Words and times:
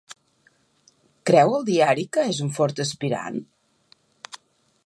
Creu 1.29 1.53
el 1.57 1.67
diari 1.69 2.07
que 2.17 2.25
és 2.31 2.41
un 2.49 2.51
fort 2.57 2.85
aspirant? 2.87 3.41